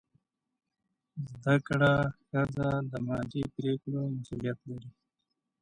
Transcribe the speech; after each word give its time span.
زده 1.31 1.55
کړه 1.67 1.93
ښځه 2.29 2.67
د 2.91 2.93
مالي 3.07 3.43
پریکړو 3.55 4.01
مسؤلیت 4.15 4.59
لري. 4.69 4.91